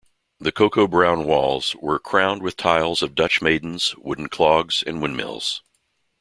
The 0.39 0.51
cocoa-brown 0.51 1.25
walls 1.25 1.75
were 1.79 1.99
crowned 1.99 2.41
with 2.41 2.57
tiles 2.57 3.03
of 3.03 3.13
Dutch 3.13 3.39
maidens, 3.39 3.93
wooden 3.99 4.29
clogs, 4.29 4.81
and 4.83 4.99
windmills. 4.99 5.61